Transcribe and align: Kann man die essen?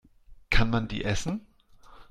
Kann 0.49 0.71
man 0.71 0.87
die 0.87 1.03
essen? 1.03 1.45